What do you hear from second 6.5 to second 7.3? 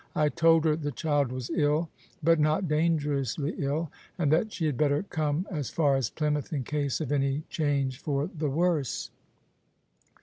in case of